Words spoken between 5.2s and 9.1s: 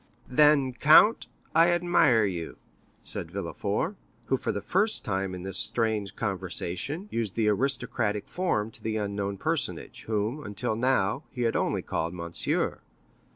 in this strange conversation, used the aristocratic form to the